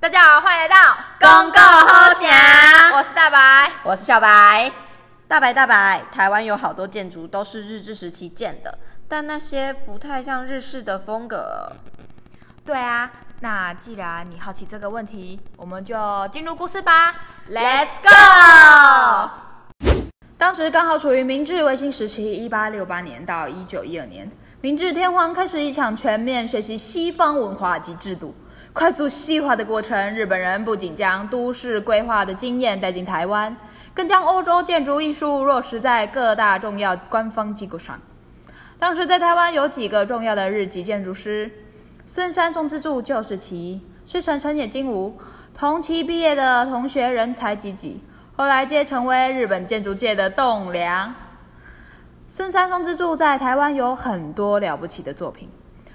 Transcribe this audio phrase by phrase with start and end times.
[0.00, 0.76] 大家好，欢迎来到
[1.20, 2.30] 公共好想
[2.92, 3.70] 我是大白。
[3.82, 4.70] 我是小白，
[5.26, 6.02] 大白大白。
[6.12, 8.78] 台湾有好多建筑都是日治时期建的，
[9.08, 11.72] 但那些不太像日式的风格。
[12.64, 13.10] 对啊，
[13.40, 17.14] 那既然你好奇这个问题，我们就进入故事吧。
[17.50, 19.30] Let's go！
[20.38, 24.30] 当时刚好处于明治维新时期，一八六八年到一九一二年，
[24.62, 28.34] 明治天皇开始一场全面学习西方文化及制度、
[28.72, 30.14] 快速西化的过程。
[30.14, 33.54] 日本人不仅将都市规划的经验带进台湾，
[33.92, 38.00] 更将欧洲建筑艺术落实在各大重要官方机构上。
[38.78, 41.50] 当时在台湾有几个重要的日籍建筑师，
[42.06, 45.18] 孙山宗之助就是其一，师承成野金吾，
[45.52, 48.02] 同期毕业的同学人才济济。
[48.34, 51.14] 后来皆成为日本建筑界的栋梁。
[52.28, 55.48] 孙山松之助在台湾有很多了不起的作品，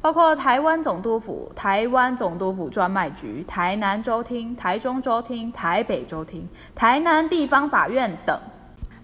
[0.00, 8.38] 包括台湾总督府、台湾总督府专卖局、台南州厅、台中州厅、台北州厅、台南地方法院等。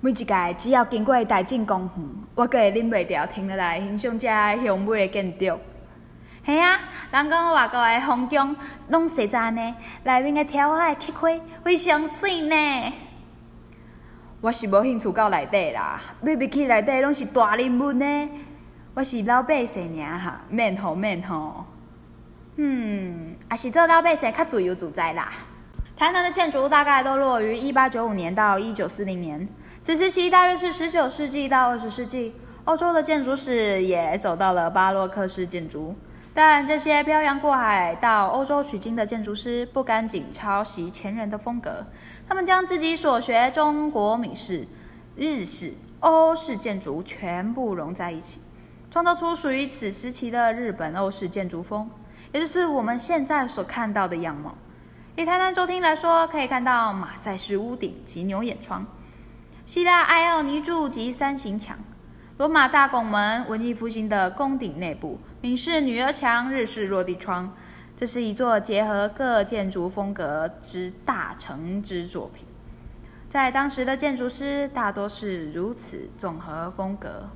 [0.00, 4.28] 每一届只要经过大进公园，我个会忍袂住停落来欣赏这
[4.64, 5.58] 雄伟的建筑。
[6.47, 6.78] 系啊，
[7.10, 8.56] 人讲外国的风景
[8.91, 12.92] 拢实在呢，内面的条海漆灰非常水呢。
[14.41, 18.31] 我是无兴趣到内底啦，要入去内底拢是大人物呢。
[18.94, 21.64] 我是老百姓尔哈，免吼免吼。
[22.55, 25.28] 嗯，也是做老百姓较自由自在啦。
[25.97, 29.48] 台南的建筑大概都落于一八九五年到一九四零年，
[29.83, 32.33] 此时期大约是十九世纪到二十世纪。
[32.62, 35.97] 欧洲的建筑史也走到了巴洛克式建筑，
[36.41, 41.84] 但这些漂洋过海到欧洲取经的建筑师不赶紧抄袭前人的风格，
[42.28, 44.64] 他们将自己所学中国美式、
[45.16, 48.39] 日式、欧式建筑全部融在一起，
[48.89, 51.91] 创造出属于此时期的日本欧式建筑风，
[52.31, 54.55] 也就是我们现在所看到的样貌。
[55.16, 58.86] 以台南州厅来说，可以看到马赛式屋顶及牛眼窗，
[59.66, 61.76] 希腊艾奥尼柱及三形墙。
[62.37, 67.54] 罗马大拱门、文艺复兴的宫顶内部、闽式女儿墙、日式落地窗，
[67.97, 72.44] 这是一座结合各建筑风格之大成之作品。
[73.28, 77.28] 在当时的建筑师大多是如此综合风格。